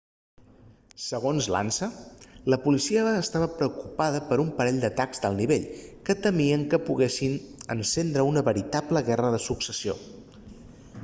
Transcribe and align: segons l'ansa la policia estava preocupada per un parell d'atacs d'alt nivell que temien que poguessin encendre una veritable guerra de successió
segons 1.07 1.49
l'ansa 1.55 1.89
la 2.53 2.57
policia 2.63 3.03
estava 3.17 3.49
preocupada 3.59 4.23
per 4.31 4.39
un 4.45 4.49
parell 4.61 4.81
d'atacs 4.85 5.23
d'alt 5.27 5.39
nivell 5.43 5.69
que 6.09 6.17
temien 6.25 6.65
que 6.73 6.81
poguessin 6.89 7.39
encendre 7.77 8.27
una 8.31 8.47
veritable 8.51 9.07
guerra 9.13 9.31
de 9.37 9.43
successió 9.53 9.99